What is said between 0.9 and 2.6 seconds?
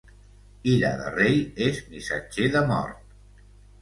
de rei és missatger